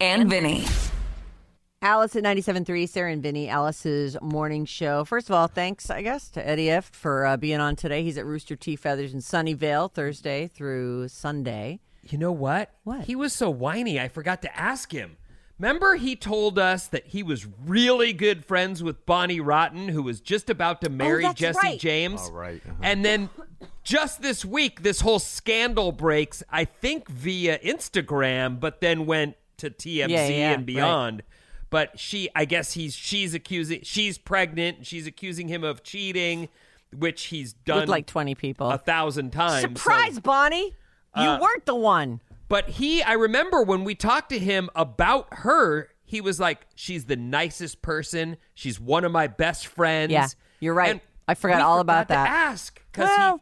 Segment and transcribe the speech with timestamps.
[0.00, 0.64] and Vinny.
[1.82, 5.04] Alice at 97.3, Sarah and Vinny, Alice's morning show.
[5.04, 6.86] First of all, thanks, I guess, to Eddie F.
[6.86, 8.02] for uh, being on today.
[8.02, 8.74] He's at Rooster T.
[8.74, 11.80] Feathers in Sunnyvale Thursday through Sunday.
[12.08, 12.70] You know what?
[12.84, 13.04] What?
[13.04, 15.18] He was so whiny, I forgot to ask him.
[15.58, 20.20] Remember, he told us that he was really good friends with Bonnie Rotten, who was
[20.20, 21.78] just about to marry that's Jesse right.
[21.78, 22.22] James.
[22.24, 22.62] Oh, right.
[22.64, 22.76] Uh-huh.
[22.82, 23.28] And then
[23.84, 29.70] just this week, this whole scandal breaks, I think via Instagram, but then went to
[29.70, 31.22] TMZ Yeah, yeah, and beyond.
[31.70, 36.48] But she, I guess he's she's accusing, she's pregnant, and she's accusing him of cheating,
[36.96, 38.70] which he's done With like 20 people.
[38.70, 39.62] a thousand times.
[39.62, 40.74] so- Surprise, Bonnie!
[41.16, 42.20] You Uh, weren't the one.
[42.48, 47.06] but he, I remember when we talked to him about her, he was like, "She's
[47.06, 48.36] the nicest person.
[48.54, 50.28] She's one of my best friends." Yeah,
[50.60, 50.90] you're right.
[50.90, 52.50] And I forgot all about forgot to that.
[52.52, 53.40] ask because Well,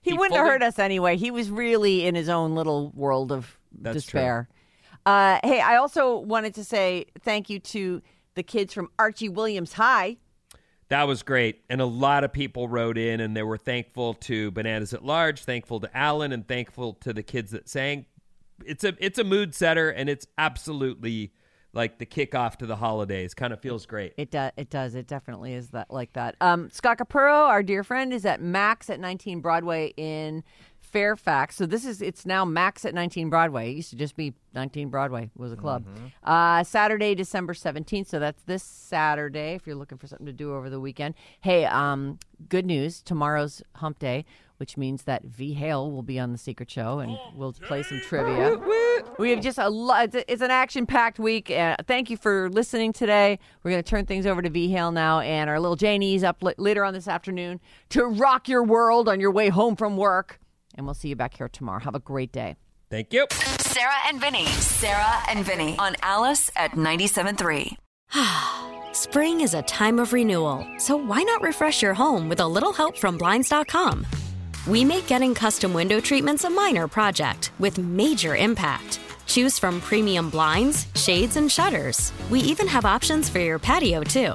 [0.00, 1.16] he, he wouldn't have hurt us anyway.
[1.18, 4.48] He was really in his own little world of despair.
[5.06, 8.02] Uh, hey, I also wanted to say thank you to
[8.34, 10.16] the kids from Archie Williams High.
[10.88, 14.50] that was great, and a lot of people wrote in, and they were thankful to
[14.50, 18.06] Bananas at Large, thankful to Alan, and thankful to the kids that sang.
[18.64, 21.32] It's a it's a mood setter, and it's absolutely
[21.72, 23.34] like the kickoff to the holidays.
[23.34, 24.14] Kind of feels great.
[24.16, 24.52] It does.
[24.56, 24.94] It does.
[24.94, 26.36] It definitely is that like that.
[26.40, 30.44] Um, Scott Capurro, our dear friend, is at Max at 19 Broadway in
[30.94, 31.56] Fairfax.
[31.56, 33.72] So this is it's now Max at 19 Broadway.
[33.72, 35.84] It used to just be 19 Broadway was a club.
[36.22, 38.06] Uh, Saturday, December 17th.
[38.06, 39.54] So that's this Saturday.
[39.54, 41.16] If you're looking for something to do over the weekend.
[41.40, 43.02] Hey, um, good news.
[43.02, 44.24] Tomorrow's Hump Day,
[44.58, 48.00] which means that V Hale will be on the Secret Show and we'll play some
[48.00, 48.56] trivia.
[49.18, 50.14] We have just a lot.
[50.14, 51.50] It's, it's an action-packed week.
[51.50, 53.40] Uh, thank you for listening today.
[53.64, 56.40] We're going to turn things over to V Hale now, and our little Janie's up
[56.40, 60.38] li- later on this afternoon to rock your world on your way home from work.
[60.74, 61.80] And we'll see you back here tomorrow.
[61.80, 62.56] Have a great day.
[62.90, 63.26] Thank you.
[63.60, 64.46] Sarah and Vinny.
[64.46, 67.76] Sarah and Vinny on Alice at 97.3.
[68.94, 72.72] Spring is a time of renewal, so why not refresh your home with a little
[72.72, 74.06] help from Blinds.com?
[74.66, 79.00] We make getting custom window treatments a minor project with major impact.
[79.26, 82.12] Choose from premium blinds, shades, and shutters.
[82.30, 84.34] We even have options for your patio, too.